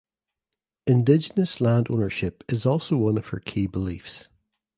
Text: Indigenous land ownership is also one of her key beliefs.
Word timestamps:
Indigenous 0.87 1.61
land 1.61 1.91
ownership 1.91 2.43
is 2.49 2.65
also 2.65 2.97
one 2.97 3.19
of 3.19 3.27
her 3.27 3.39
key 3.39 3.67
beliefs. 3.67 4.29